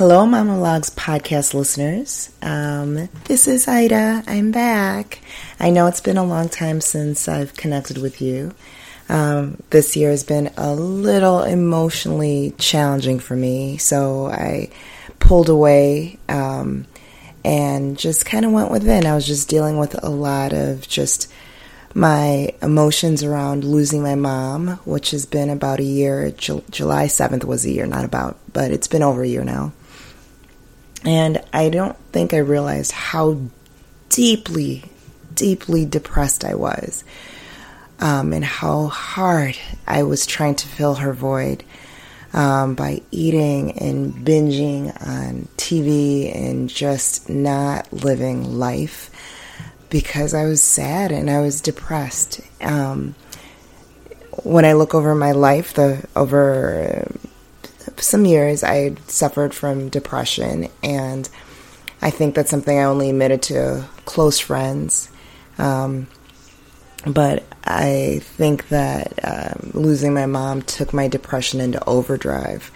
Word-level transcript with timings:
Hello, 0.00 0.24
Mama 0.24 0.58
Logs 0.58 0.88
podcast 0.88 1.52
listeners. 1.52 2.30
Um, 2.40 3.10
this 3.24 3.46
is 3.46 3.68
Ida. 3.68 4.24
I'm 4.26 4.50
back. 4.50 5.20
I 5.58 5.68
know 5.68 5.88
it's 5.88 6.00
been 6.00 6.16
a 6.16 6.24
long 6.24 6.48
time 6.48 6.80
since 6.80 7.28
I've 7.28 7.52
connected 7.52 7.98
with 7.98 8.22
you. 8.22 8.54
Um, 9.10 9.62
this 9.68 9.96
year 9.96 10.08
has 10.08 10.24
been 10.24 10.52
a 10.56 10.74
little 10.74 11.42
emotionally 11.42 12.54
challenging 12.56 13.18
for 13.18 13.36
me, 13.36 13.76
so 13.76 14.28
I 14.28 14.70
pulled 15.18 15.50
away 15.50 16.18
um, 16.30 16.86
and 17.44 17.98
just 17.98 18.24
kind 18.24 18.46
of 18.46 18.52
went 18.52 18.70
within. 18.70 19.04
I 19.04 19.14
was 19.14 19.26
just 19.26 19.50
dealing 19.50 19.76
with 19.76 20.02
a 20.02 20.08
lot 20.08 20.54
of 20.54 20.88
just 20.88 21.30
my 21.92 22.54
emotions 22.62 23.22
around 23.22 23.64
losing 23.64 24.02
my 24.02 24.14
mom, 24.14 24.78
which 24.86 25.10
has 25.10 25.26
been 25.26 25.50
about 25.50 25.78
a 25.78 25.84
year. 25.84 26.30
July 26.30 27.04
7th 27.04 27.44
was 27.44 27.66
a 27.66 27.70
year, 27.70 27.84
not 27.84 28.06
about, 28.06 28.38
but 28.50 28.70
it's 28.70 28.88
been 28.88 29.02
over 29.02 29.22
a 29.22 29.28
year 29.28 29.44
now. 29.44 29.74
And 31.04 31.42
I 31.52 31.68
don't 31.68 31.96
think 32.12 32.34
I 32.34 32.38
realized 32.38 32.92
how 32.92 33.40
deeply, 34.08 34.84
deeply 35.34 35.86
depressed 35.86 36.44
I 36.44 36.54
was. 36.54 37.04
Um, 37.98 38.32
and 38.32 38.44
how 38.44 38.86
hard 38.86 39.58
I 39.86 40.04
was 40.04 40.26
trying 40.26 40.54
to 40.56 40.68
fill 40.68 40.94
her 40.94 41.12
void 41.12 41.64
um, 42.32 42.74
by 42.74 43.02
eating 43.10 43.72
and 43.78 44.14
binging 44.14 44.88
on 45.06 45.48
TV 45.56 46.34
and 46.34 46.70
just 46.70 47.28
not 47.28 47.92
living 47.92 48.58
life 48.58 49.10
because 49.90 50.32
I 50.32 50.44
was 50.44 50.62
sad 50.62 51.12
and 51.12 51.28
I 51.28 51.40
was 51.40 51.60
depressed. 51.60 52.40
Um, 52.60 53.14
when 54.44 54.64
I 54.64 54.74
look 54.74 54.94
over 54.94 55.14
my 55.14 55.32
life, 55.32 55.74
the 55.74 56.06
over 56.16 57.06
some 58.02 58.24
years, 58.24 58.62
I 58.64 58.94
suffered 59.06 59.54
from 59.54 59.88
depression, 59.88 60.68
and 60.82 61.28
I 62.02 62.10
think 62.10 62.34
that's 62.34 62.50
something 62.50 62.78
I 62.78 62.84
only 62.84 63.10
admitted 63.10 63.42
to 63.42 63.86
close 64.04 64.38
friends. 64.38 65.10
Um, 65.58 66.06
but 67.06 67.44
I 67.64 68.20
think 68.22 68.68
that 68.68 69.18
um, 69.22 69.70
losing 69.74 70.14
my 70.14 70.26
mom 70.26 70.62
took 70.62 70.92
my 70.92 71.08
depression 71.08 71.60
into 71.60 71.82
overdrive. 71.86 72.70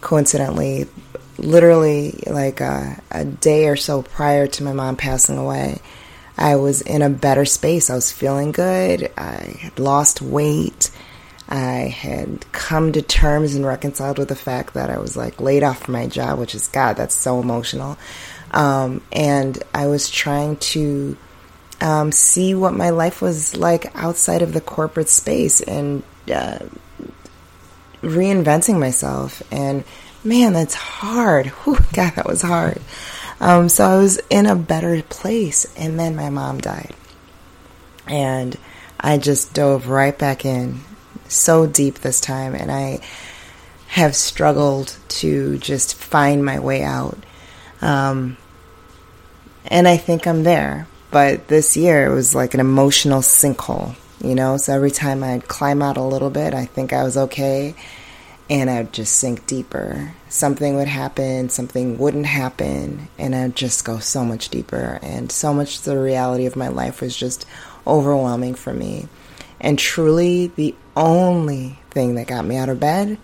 Coincidentally, 0.00 0.86
literally 1.38 2.22
like 2.26 2.60
a, 2.60 3.00
a 3.10 3.24
day 3.24 3.68
or 3.68 3.76
so 3.76 4.02
prior 4.02 4.46
to 4.46 4.64
my 4.64 4.72
mom 4.72 4.96
passing 4.96 5.38
away, 5.38 5.80
I 6.36 6.56
was 6.56 6.80
in 6.80 7.02
a 7.02 7.10
better 7.10 7.44
space. 7.44 7.90
I 7.90 7.94
was 7.94 8.10
feeling 8.10 8.52
good. 8.52 9.10
I 9.16 9.56
had 9.60 9.78
lost 9.78 10.22
weight. 10.22 10.90
I 11.52 11.88
had 11.88 12.50
come 12.52 12.92
to 12.92 13.02
terms 13.02 13.54
and 13.54 13.66
reconciled 13.66 14.16
with 14.16 14.28
the 14.28 14.34
fact 14.34 14.72
that 14.72 14.88
I 14.88 14.98
was 14.98 15.18
like 15.18 15.38
laid 15.38 15.62
off 15.62 15.82
from 15.82 15.92
my 15.92 16.06
job, 16.06 16.38
which 16.38 16.54
is 16.54 16.66
God, 16.68 16.96
that's 16.96 17.14
so 17.14 17.40
emotional. 17.40 17.98
Um, 18.52 19.02
and 19.12 19.62
I 19.74 19.86
was 19.86 20.08
trying 20.08 20.56
to 20.56 21.14
um, 21.82 22.10
see 22.10 22.54
what 22.54 22.72
my 22.72 22.88
life 22.88 23.20
was 23.20 23.54
like 23.54 23.94
outside 23.94 24.40
of 24.40 24.54
the 24.54 24.62
corporate 24.62 25.10
space 25.10 25.60
and 25.60 26.02
uh, 26.32 26.60
reinventing 28.00 28.80
myself. 28.80 29.42
And 29.52 29.84
man, 30.24 30.54
that's 30.54 30.74
hard. 30.74 31.46
Whew, 31.64 31.78
God, 31.92 32.14
that 32.14 32.26
was 32.26 32.40
hard. 32.40 32.80
Um, 33.40 33.68
so 33.68 33.84
I 33.84 33.98
was 33.98 34.18
in 34.30 34.46
a 34.46 34.56
better 34.56 35.02
place, 35.02 35.66
and 35.76 36.00
then 36.00 36.16
my 36.16 36.30
mom 36.30 36.62
died. 36.62 36.94
And 38.06 38.56
I 38.98 39.18
just 39.18 39.52
dove 39.52 39.88
right 39.88 40.16
back 40.16 40.46
in, 40.46 40.80
so 41.32 41.66
deep 41.66 42.00
this 42.00 42.20
time, 42.20 42.54
and 42.54 42.70
I 42.70 43.00
have 43.88 44.16
struggled 44.16 44.96
to 45.08 45.58
just 45.58 45.94
find 45.94 46.44
my 46.44 46.58
way 46.58 46.82
out. 46.82 47.18
Um, 47.80 48.36
and 49.66 49.86
I 49.86 49.96
think 49.96 50.26
I'm 50.26 50.44
there. 50.44 50.86
But 51.10 51.48
this 51.48 51.76
year 51.76 52.06
it 52.06 52.14
was 52.14 52.34
like 52.34 52.54
an 52.54 52.60
emotional 52.60 53.20
sinkhole, 53.20 53.94
you 54.24 54.34
know? 54.34 54.56
So 54.56 54.74
every 54.74 54.90
time 54.90 55.22
I'd 55.22 55.46
climb 55.46 55.82
out 55.82 55.98
a 55.98 56.02
little 56.02 56.30
bit, 56.30 56.54
I 56.54 56.64
think 56.64 56.94
I 56.94 57.04
was 57.04 57.18
okay 57.18 57.74
and 58.48 58.70
I'd 58.70 58.92
just 58.92 59.16
sink 59.16 59.46
deeper. 59.46 60.14
Something 60.28 60.76
would 60.76 60.88
happen, 60.88 61.48
something 61.48 61.96
wouldn't 61.98 62.26
happen, 62.26 63.08
and 63.18 63.34
I'd 63.34 63.56
just 63.56 63.84
go 63.84 63.98
so 63.98 64.24
much 64.24 64.48
deeper. 64.48 64.98
And 65.02 65.30
so 65.30 65.54
much 65.54 65.82
the 65.82 65.98
reality 65.98 66.46
of 66.46 66.56
my 66.56 66.68
life 66.68 67.00
was 67.00 67.16
just 67.16 67.46
overwhelming 67.86 68.54
for 68.54 68.72
me. 68.72 69.08
And 69.62 69.78
truly, 69.78 70.48
the 70.48 70.74
only 70.96 71.78
thing 71.90 72.16
that 72.16 72.26
got 72.26 72.44
me 72.44 72.56
out 72.56 72.68
of 72.68 72.80
bed 72.80 73.16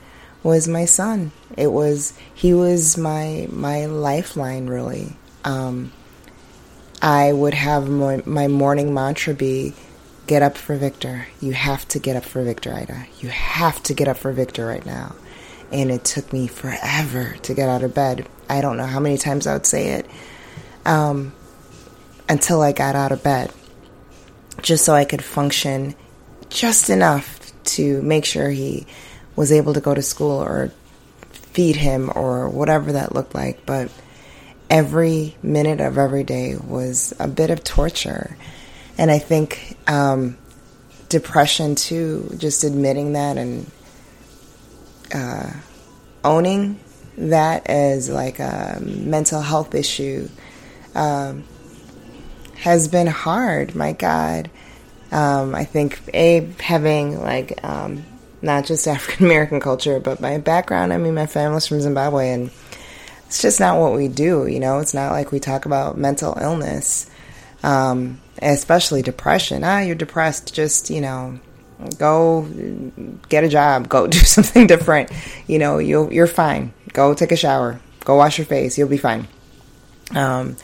was 0.42 0.66
my 0.68 0.86
son. 0.86 1.32
It 1.56 1.66
was 1.66 2.16
he 2.32 2.54
was 2.54 2.96
my 2.96 3.48
my 3.50 3.86
lifeline, 3.86 4.68
really. 4.68 5.16
Um, 5.44 5.92
I 7.02 7.32
would 7.32 7.54
have 7.54 7.88
my, 7.88 8.22
my 8.24 8.48
morning 8.48 8.94
mantra 8.94 9.34
be 9.34 9.74
Get 10.28 10.42
up 10.42 10.58
for 10.58 10.76
Victor. 10.76 11.26
You 11.40 11.54
have 11.54 11.88
to 11.88 11.98
get 11.98 12.14
up 12.14 12.22
for 12.22 12.42
Victor, 12.42 12.74
Ida. 12.74 13.06
You 13.18 13.30
have 13.30 13.82
to 13.84 13.94
get 13.94 14.08
up 14.08 14.18
for 14.18 14.30
Victor 14.30 14.66
right 14.66 14.84
now. 14.84 15.16
And 15.72 15.90
it 15.90 16.04
took 16.04 16.34
me 16.34 16.46
forever 16.46 17.36
to 17.44 17.54
get 17.54 17.70
out 17.70 17.82
of 17.82 17.94
bed. 17.94 18.28
I 18.46 18.60
don't 18.60 18.76
know 18.76 18.84
how 18.84 19.00
many 19.00 19.16
times 19.16 19.46
I 19.46 19.54
would 19.54 19.64
say 19.64 19.92
it 19.92 20.06
um, 20.84 21.32
until 22.28 22.60
I 22.60 22.72
got 22.72 22.94
out 22.94 23.10
of 23.10 23.22
bed, 23.22 23.50
just 24.60 24.84
so 24.84 24.92
I 24.92 25.06
could 25.06 25.24
function 25.24 25.94
just 26.50 26.90
enough 26.90 27.52
to 27.64 28.00
make 28.02 28.24
sure 28.24 28.50
he 28.50 28.86
was 29.36 29.52
able 29.52 29.74
to 29.74 29.80
go 29.80 29.94
to 29.94 30.02
school 30.02 30.42
or 30.42 30.72
feed 31.30 31.76
him 31.76 32.10
or 32.14 32.48
whatever 32.48 32.92
that 32.92 33.14
looked 33.14 33.34
like. 33.34 33.64
But 33.66 33.90
every 34.70 35.36
minute 35.42 35.80
of 35.80 35.98
every 35.98 36.24
day 36.24 36.56
was 36.56 37.14
a 37.18 37.28
bit 37.28 37.50
of 37.50 37.64
torture. 37.64 38.36
And 38.96 39.10
I 39.10 39.18
think 39.18 39.76
um, 39.86 40.36
depression 41.08 41.74
too, 41.74 42.34
just 42.38 42.64
admitting 42.64 43.12
that 43.12 43.36
and 43.36 43.70
uh, 45.14 45.50
owning 46.24 46.80
that 47.16 47.66
as 47.68 48.08
like 48.08 48.38
a 48.38 48.78
mental 48.80 49.40
health 49.40 49.74
issue 49.74 50.28
um, 50.94 51.44
has 52.56 52.88
been 52.88 53.06
hard. 53.06 53.74
My 53.74 53.92
God. 53.92 54.50
Um, 55.10 55.54
I 55.54 55.64
think 55.64 56.00
a 56.12 56.48
having 56.60 57.20
like 57.20 57.64
um, 57.64 58.04
not 58.42 58.66
just 58.66 58.86
African 58.86 59.26
American 59.26 59.60
culture, 59.60 60.00
but 60.00 60.20
my 60.20 60.38
background. 60.38 60.92
I 60.92 60.98
mean, 60.98 61.14
my 61.14 61.26
family's 61.26 61.66
from 61.66 61.80
Zimbabwe, 61.80 62.30
and 62.30 62.50
it's 63.26 63.42
just 63.42 63.60
not 63.60 63.78
what 63.78 63.94
we 63.94 64.08
do. 64.08 64.46
You 64.46 64.60
know, 64.60 64.78
it's 64.78 64.94
not 64.94 65.12
like 65.12 65.32
we 65.32 65.40
talk 65.40 65.66
about 65.66 65.98
mental 65.98 66.36
illness. 66.40 67.10
Um, 67.62 68.20
especially 68.40 69.02
depression. 69.02 69.64
Ah, 69.64 69.80
you're 69.80 69.96
depressed. 69.96 70.54
Just, 70.54 70.90
you 70.90 71.00
know, 71.00 71.38
go 71.98 72.48
get 73.28 73.44
a 73.44 73.48
job, 73.48 73.88
go 73.88 74.06
do 74.06 74.18
something 74.18 74.66
different. 74.66 75.10
You 75.46 75.58
know, 75.58 75.78
you 75.78 76.10
you're 76.10 76.26
fine. 76.26 76.72
Go 76.92 77.14
take 77.14 77.32
a 77.32 77.36
shower, 77.36 77.80
go 78.04 78.16
wash 78.16 78.38
your 78.38 78.46
face, 78.46 78.78
you'll 78.78 78.88
be 78.88 78.96
fine. 78.96 79.28
Um, 80.14 80.56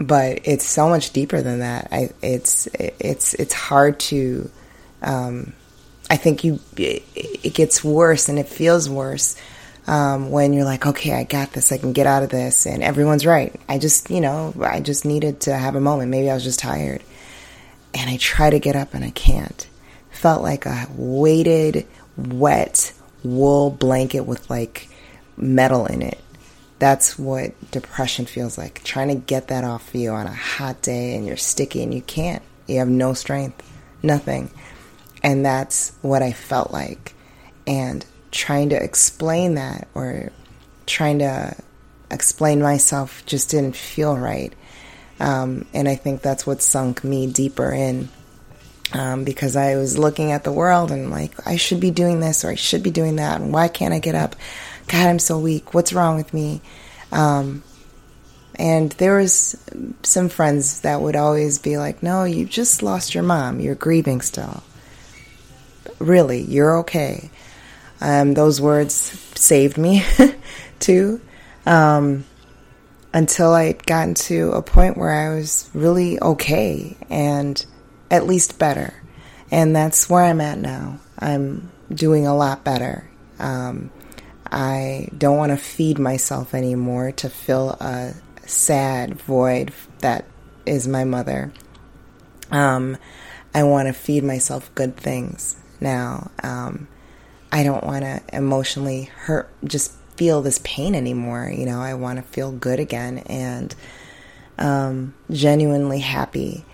but 0.00 0.40
it's 0.44 0.66
so 0.66 0.88
much 0.88 1.12
deeper 1.12 1.42
than 1.42 1.60
that. 1.60 1.88
I, 1.90 2.10
it's 2.22 2.66
it's 2.74 3.34
it's 3.34 3.54
hard 3.54 4.00
to. 4.00 4.50
Um, 5.02 5.52
I 6.10 6.16
think 6.16 6.42
you 6.42 6.60
it, 6.76 7.04
it 7.14 7.54
gets 7.54 7.84
worse 7.84 8.28
and 8.28 8.38
it 8.38 8.48
feels 8.48 8.88
worse 8.88 9.36
um, 9.88 10.30
when 10.30 10.52
you're 10.52 10.66
like, 10.66 10.86
okay, 10.86 11.14
I 11.14 11.24
got 11.24 11.52
this, 11.52 11.72
I 11.72 11.78
can 11.78 11.94
get 11.94 12.06
out 12.06 12.22
of 12.22 12.28
this, 12.28 12.66
and 12.66 12.82
everyone's 12.82 13.24
right. 13.24 13.58
I 13.68 13.78
just, 13.78 14.10
you 14.10 14.20
know, 14.20 14.52
I 14.60 14.80
just 14.80 15.06
needed 15.06 15.40
to 15.42 15.54
have 15.54 15.74
a 15.74 15.80
moment. 15.80 16.10
Maybe 16.10 16.30
I 16.30 16.34
was 16.34 16.44
just 16.44 16.60
tired. 16.60 17.02
And 17.94 18.08
I 18.08 18.18
try 18.18 18.50
to 18.50 18.60
get 18.60 18.76
up 18.76 18.92
and 18.92 19.02
I 19.02 19.10
can't. 19.10 19.66
Felt 20.10 20.42
like 20.42 20.66
a 20.66 20.86
weighted, 20.94 21.86
wet 22.18 22.92
wool 23.24 23.70
blanket 23.70 24.20
with 24.20 24.48
like 24.50 24.90
metal 25.38 25.86
in 25.86 26.02
it. 26.02 26.20
That's 26.78 27.18
what 27.18 27.70
depression 27.70 28.26
feels 28.26 28.56
like. 28.56 28.82
Trying 28.84 29.08
to 29.08 29.14
get 29.14 29.48
that 29.48 29.64
off 29.64 29.88
of 29.88 29.94
you 29.94 30.10
on 30.10 30.26
a 30.26 30.32
hot 30.32 30.80
day 30.82 31.16
and 31.16 31.26
you're 31.26 31.36
sticky 31.36 31.82
and 31.82 31.92
you 31.92 32.02
can't. 32.02 32.42
You 32.66 32.78
have 32.78 32.88
no 32.88 33.14
strength, 33.14 33.68
nothing. 34.02 34.50
And 35.22 35.44
that's 35.44 35.92
what 36.02 36.22
I 36.22 36.32
felt 36.32 36.70
like. 36.70 37.14
And 37.66 38.04
trying 38.30 38.70
to 38.70 38.82
explain 38.82 39.54
that 39.54 39.88
or 39.94 40.30
trying 40.86 41.18
to 41.18 41.56
explain 42.10 42.62
myself 42.62 43.24
just 43.26 43.50
didn't 43.50 43.76
feel 43.76 44.16
right. 44.16 44.52
Um, 45.20 45.66
and 45.74 45.88
I 45.88 45.96
think 45.96 46.22
that's 46.22 46.46
what 46.46 46.62
sunk 46.62 47.02
me 47.02 47.26
deeper 47.26 47.72
in 47.72 48.08
um, 48.92 49.24
because 49.24 49.56
I 49.56 49.76
was 49.76 49.98
looking 49.98 50.32
at 50.32 50.44
the 50.44 50.52
world 50.52 50.90
and 50.90 51.10
like, 51.10 51.46
I 51.46 51.56
should 51.56 51.80
be 51.80 51.90
doing 51.90 52.20
this 52.20 52.44
or 52.44 52.50
I 52.50 52.54
should 52.54 52.82
be 52.82 52.90
doing 52.90 53.16
that. 53.16 53.40
And 53.40 53.52
why 53.52 53.68
can't 53.68 53.92
I 53.92 53.98
get 53.98 54.14
up? 54.14 54.36
God, 54.88 55.06
I'm 55.06 55.18
so 55.18 55.38
weak. 55.38 55.74
What's 55.74 55.92
wrong 55.92 56.16
with 56.16 56.32
me? 56.32 56.60
Um, 57.12 57.62
and 58.58 58.90
there 58.92 59.18
was 59.18 59.56
some 60.02 60.28
friends 60.28 60.80
that 60.80 61.00
would 61.00 61.14
always 61.14 61.58
be 61.58 61.78
like, 61.78 62.02
no, 62.02 62.24
you 62.24 62.44
just 62.44 62.82
lost 62.82 63.14
your 63.14 63.22
mom. 63.22 63.60
You're 63.60 63.74
grieving 63.74 64.20
still. 64.20 64.62
Really, 65.98 66.40
you're 66.40 66.78
okay. 66.78 67.30
Um, 68.00 68.34
those 68.34 68.60
words 68.60 68.94
saved 68.94 69.78
me 69.78 70.04
too. 70.80 71.20
Um, 71.66 72.24
until 73.12 73.52
I 73.52 73.68
would 73.68 73.86
gotten 73.86 74.14
to 74.14 74.52
a 74.52 74.62
point 74.62 74.96
where 74.96 75.12
I 75.12 75.34
was 75.34 75.70
really 75.72 76.20
okay 76.20 76.96
and 77.08 77.64
at 78.10 78.26
least 78.26 78.58
better. 78.58 78.94
And 79.50 79.74
that's 79.74 80.10
where 80.10 80.24
I'm 80.24 80.40
at 80.40 80.58
now. 80.58 80.98
I'm 81.18 81.70
doing 81.92 82.26
a 82.26 82.36
lot 82.36 82.64
better. 82.64 83.08
Um, 83.38 83.90
I 84.50 85.08
don't 85.16 85.36
want 85.36 85.52
to 85.52 85.56
feed 85.56 85.98
myself 85.98 86.54
anymore 86.54 87.12
to 87.12 87.28
fill 87.28 87.70
a 87.70 88.14
sad 88.46 89.20
void 89.20 89.72
that 90.00 90.24
is 90.66 90.88
my 90.88 91.04
mother. 91.04 91.52
Um, 92.50 92.96
I 93.54 93.62
want 93.64 93.88
to 93.88 93.92
feed 93.92 94.24
myself 94.24 94.74
good 94.74 94.96
things 94.96 95.56
now. 95.80 96.30
Um, 96.42 96.88
I 97.50 97.62
don't 97.62 97.84
want 97.84 98.04
to 98.04 98.22
emotionally 98.32 99.04
hurt, 99.04 99.50
just 99.64 99.92
feel 100.16 100.42
this 100.42 100.60
pain 100.64 100.94
anymore. 100.94 101.50
You 101.54 101.66
know, 101.66 101.80
I 101.80 101.94
want 101.94 102.18
to 102.18 102.22
feel 102.22 102.52
good 102.52 102.80
again 102.80 103.18
and 103.18 103.74
um, 104.58 105.14
genuinely 105.30 106.00
happy. 106.00 106.64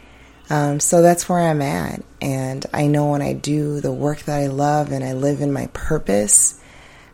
Um, 0.51 0.81
so 0.81 1.03
that's 1.03 1.29
where 1.29 1.41
I'm 1.41 1.63
at. 1.63 2.03
And 2.21 2.67
I 2.73 2.87
know 2.87 3.11
when 3.11 3.23
I 3.23 3.33
do 3.33 3.81
the 3.81 3.93
work 3.93 4.21
that 4.23 4.39
I 4.39 4.47
love 4.47 4.93
and 4.93 5.05
I 5.05 5.13
live 5.13 5.41
in 5.41 5.53
my 5.53 5.69
purpose, 5.69 6.61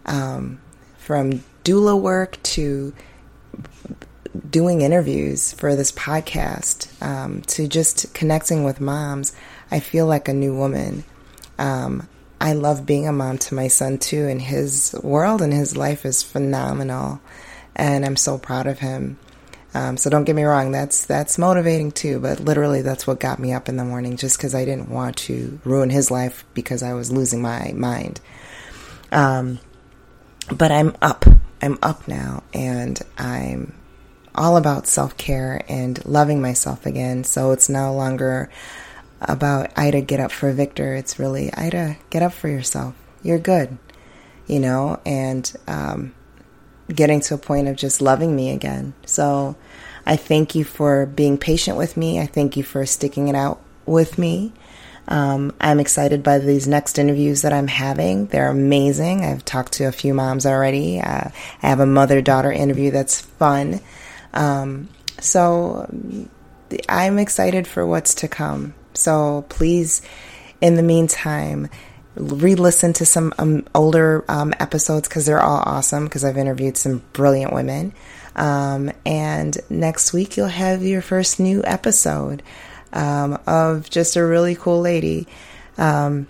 um, 0.06 0.60
from 0.98 1.44
doula 1.64 2.00
work 2.00 2.42
to 2.42 2.92
doing 4.48 4.80
interviews 4.80 5.52
for 5.52 5.74
this 5.74 5.92
podcast 5.92 6.88
um, 7.02 7.42
to 7.42 7.66
just 7.66 8.12
connecting 8.14 8.64
with 8.64 8.80
moms, 8.80 9.34
I 9.70 9.80
feel 9.80 10.06
like 10.06 10.28
a 10.28 10.32
new 10.32 10.56
woman. 10.56 11.04
Um, 11.58 12.08
I 12.40 12.54
love 12.54 12.86
being 12.86 13.06
a 13.06 13.12
mom 13.12 13.38
to 13.38 13.54
my 13.54 13.68
son 13.68 13.98
too, 13.98 14.26
and 14.26 14.40
his 14.40 14.94
world 15.02 15.42
and 15.42 15.52
his 15.52 15.76
life 15.76 16.06
is 16.06 16.22
phenomenal, 16.22 17.20
and 17.76 18.04
I'm 18.04 18.16
so 18.16 18.38
proud 18.38 18.66
of 18.66 18.78
him. 18.78 19.18
Um, 19.74 19.96
so 19.96 20.10
don't 20.10 20.24
get 20.24 20.34
me 20.34 20.44
wrong, 20.44 20.72
that's 20.72 21.04
that's 21.04 21.38
motivating 21.38 21.92
too. 21.92 22.18
But 22.18 22.40
literally, 22.40 22.82
that's 22.82 23.06
what 23.06 23.20
got 23.20 23.38
me 23.38 23.52
up 23.52 23.68
in 23.68 23.76
the 23.76 23.84
morning, 23.84 24.16
just 24.16 24.38
because 24.38 24.54
I 24.54 24.64
didn't 24.64 24.88
want 24.88 25.16
to 25.18 25.60
ruin 25.64 25.90
his 25.90 26.10
life 26.10 26.44
because 26.54 26.82
I 26.82 26.94
was 26.94 27.12
losing 27.12 27.42
my 27.42 27.72
mind. 27.74 28.20
Um, 29.12 29.58
but 30.52 30.72
I'm 30.72 30.96
up. 31.00 31.24
I'm 31.62 31.78
up 31.82 32.08
now, 32.08 32.42
and 32.54 33.00
I'm 33.18 33.74
all 34.34 34.56
about 34.56 34.86
self 34.86 35.16
care 35.16 35.62
and 35.68 36.04
loving 36.04 36.40
myself 36.40 36.86
again. 36.86 37.24
So 37.24 37.52
it's 37.52 37.68
no 37.68 37.94
longer 37.94 38.50
about 39.20 39.70
Ida 39.76 40.00
get 40.00 40.20
up 40.20 40.32
for 40.32 40.52
Victor. 40.52 40.94
It's 40.94 41.18
really 41.18 41.52
Ida 41.52 41.96
get 42.10 42.22
up 42.22 42.32
for 42.32 42.48
yourself. 42.48 42.94
You're 43.22 43.38
good, 43.38 43.76
you 44.46 44.58
know, 44.58 45.00
and 45.04 45.52
um, 45.66 46.14
getting 46.88 47.20
to 47.20 47.34
a 47.34 47.38
point 47.38 47.68
of 47.68 47.76
just 47.76 48.00
loving 48.00 48.34
me 48.34 48.50
again. 48.50 48.94
So 49.04 49.56
I 50.06 50.16
thank 50.16 50.54
you 50.54 50.64
for 50.64 51.06
being 51.06 51.36
patient 51.36 51.76
with 51.76 51.96
me. 51.96 52.18
I 52.18 52.26
thank 52.26 52.56
you 52.56 52.62
for 52.62 52.86
sticking 52.86 53.28
it 53.28 53.34
out 53.34 53.60
with 53.84 54.18
me. 54.18 54.52
Um, 55.10 55.52
I'm 55.60 55.80
excited 55.80 56.22
by 56.22 56.38
these 56.38 56.68
next 56.68 56.98
interviews 56.98 57.42
that 57.42 57.52
I'm 57.52 57.66
having. 57.66 58.26
They're 58.26 58.48
amazing. 58.48 59.24
I've 59.24 59.44
talked 59.44 59.72
to 59.74 59.84
a 59.84 59.92
few 59.92 60.14
moms 60.14 60.46
already. 60.46 61.00
Uh, 61.00 61.30
I 61.62 61.68
have 61.68 61.80
a 61.80 61.86
mother 61.86 62.22
daughter 62.22 62.52
interview 62.52 62.92
that's 62.92 63.20
fun. 63.20 63.80
Um, 64.32 64.88
so 65.18 65.92
I'm 66.88 67.18
excited 67.18 67.66
for 67.66 67.84
what's 67.84 68.14
to 68.16 68.28
come. 68.28 68.74
So 68.94 69.44
please, 69.48 70.02
in 70.60 70.76
the 70.76 70.82
meantime, 70.82 71.68
re-listen 72.14 72.92
to 72.94 73.06
some 73.06 73.32
um, 73.38 73.66
older 73.74 74.24
um, 74.28 74.54
episodes 74.60 75.08
because 75.08 75.26
they're 75.26 75.42
all 75.42 75.62
awesome 75.64 76.04
because 76.04 76.24
I've 76.24 76.38
interviewed 76.38 76.76
some 76.76 77.02
brilliant 77.12 77.52
women. 77.52 77.94
Um, 78.36 78.92
and 79.04 79.58
next 79.68 80.12
week 80.12 80.36
you'll 80.36 80.46
have 80.46 80.84
your 80.84 81.02
first 81.02 81.40
new 81.40 81.62
episode 81.64 82.44
um, 82.92 83.38
of 83.46 83.88
just 83.90 84.16
a 84.16 84.24
really 84.24 84.54
cool 84.54 84.80
lady 84.80 85.26
um, 85.78 86.26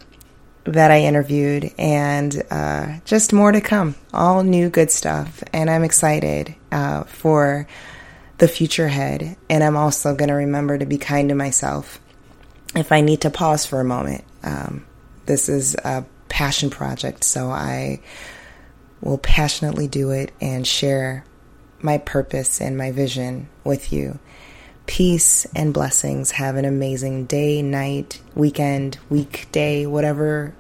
that 0.65 0.91
I 0.91 1.01
interviewed, 1.01 1.73
and 1.79 2.43
uh, 2.51 2.99
just 3.05 3.33
more 3.33 3.53
to 3.53 3.61
come. 3.61 3.95
All 4.13 4.43
new 4.43 4.69
good 4.69 4.91
stuff, 4.91 5.43
and 5.53 5.71
I'm 5.71 5.85
excited 5.85 6.55
uh, 6.71 7.05
for 7.05 7.67
the 8.39 8.49
future 8.49 8.87
ahead. 8.87 9.37
And 9.49 9.65
I'm 9.65 9.77
also 9.77 10.15
going 10.15 10.29
to 10.29 10.35
remember 10.35 10.79
to 10.79 10.87
be 10.87 10.99
kind 10.99 11.29
to 11.29 11.35
myself 11.35 12.01
if 12.75 12.93
I 12.93 13.01
need 13.01 13.23
to 13.23 13.31
pause 13.31 13.67
for 13.67 13.81
a 13.81 13.85
moment. 13.85 14.25
Um, 14.43 14.87
this 15.27 15.49
is 15.49 15.75
a 15.75 16.05
passion 16.29 16.71
project, 16.71 17.25
so 17.25 17.51
I 17.51 18.01
will 19.01 19.19
passionately 19.19 19.89
do 19.89 20.11
it 20.11 20.33
and 20.41 20.67
share 20.67 21.25
my 21.81 21.99
purpose 21.99 22.61
and 22.61 22.77
my 22.77 22.93
vision 22.93 23.49
with 23.65 23.93
you. 23.93 24.19
Peace 24.87 25.47
and 25.55 25.73
blessings. 25.73 26.33
Have 26.33 26.57
an 26.57 26.65
amazing 26.65 27.27
day, 27.27 27.63
night, 27.63 28.21
weekend, 28.35 28.99
weekday, 29.09 29.87
whatever 29.87 30.55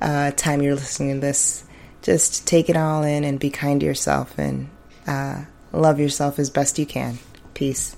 uh, 0.00 0.30
time 0.32 0.62
you're 0.62 0.74
listening 0.74 1.14
to 1.16 1.20
this. 1.20 1.64
Just 2.02 2.46
take 2.46 2.68
it 2.68 2.76
all 2.76 3.02
in 3.02 3.24
and 3.24 3.38
be 3.38 3.50
kind 3.50 3.80
to 3.80 3.86
yourself 3.86 4.38
and 4.38 4.68
uh, 5.06 5.44
love 5.72 5.98
yourself 6.00 6.38
as 6.38 6.50
best 6.50 6.78
you 6.78 6.86
can. 6.86 7.18
Peace. 7.54 7.96